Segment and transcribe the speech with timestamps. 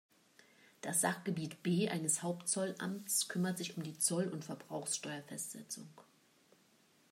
[0.81, 5.87] Das Sachgebiet B eines Hauptzollamts kümmert sich um die Zoll- und Verbrauchsteuerfestsetzung.